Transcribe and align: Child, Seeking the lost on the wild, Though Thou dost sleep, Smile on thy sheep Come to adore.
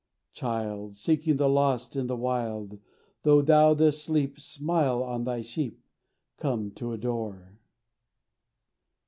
Child, 0.33 0.95
Seeking 0.95 1.35
the 1.37 1.47
lost 1.47 1.95
on 1.95 2.07
the 2.07 2.15
wild, 2.15 2.79
Though 3.21 3.43
Thou 3.43 3.75
dost 3.75 4.03
sleep, 4.03 4.39
Smile 4.39 5.03
on 5.03 5.25
thy 5.25 5.41
sheep 5.41 5.79
Come 6.37 6.71
to 6.71 6.91
adore. 6.93 7.59